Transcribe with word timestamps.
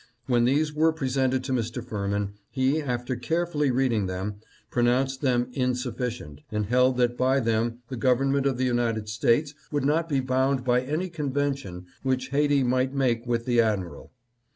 When 0.25 0.45
these 0.45 0.73
were 0.73 0.91
presented 0.91 1.43
to 1.43 1.51
Mr. 1.53 1.85
Firmin, 1.85 2.33
he, 2.49 2.81
after 2.81 3.15
carefully 3.15 3.69
reading 3.69 4.07
them, 4.07 4.37
pronounced 4.71 5.21
them 5.21 5.49
insufficient, 5.53 6.41
and 6.51 6.65
held 6.65 6.97
that 6.97 7.15
by 7.15 7.39
them 7.39 7.83
the 7.89 7.97
government 7.97 8.47
of 8.47 8.57
the 8.57 8.65
United 8.65 9.07
States 9.09 9.53
would 9.71 9.85
not 9.85 10.09
be 10.09 10.19
bound 10.19 10.63
by 10.63 10.81
any 10.81 11.07
convention 11.07 11.85
which 12.01 12.29
Haiti 12.29 12.63
might 12.63 12.95
make 12.95 13.27
with 13.27 13.45
the 13.45 13.61
admiral. 13.61 14.09